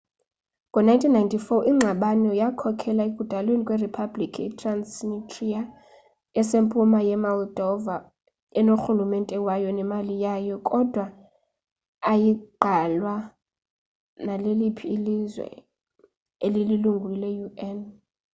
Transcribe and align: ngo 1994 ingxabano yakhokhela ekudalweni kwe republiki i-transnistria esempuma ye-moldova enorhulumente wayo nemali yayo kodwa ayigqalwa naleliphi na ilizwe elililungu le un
ngo 0.69 0.79
1994 0.87 1.69
ingxabano 1.71 2.29
yakhokhela 2.41 3.01
ekudalweni 3.09 3.63
kwe 3.67 3.75
republiki 3.85 4.41
i-transnistria 4.49 5.61
esempuma 6.39 6.99
ye-moldova 7.07 7.95
enorhulumente 8.59 9.35
wayo 9.47 9.69
nemali 9.77 10.13
yayo 10.25 10.55
kodwa 10.69 11.05
ayigqalwa 12.11 13.15
naleliphi 14.25 14.85
na 14.87 14.91
ilizwe 14.95 15.49
elililungu 16.45 17.09
le 17.21 17.31
un 17.69 17.79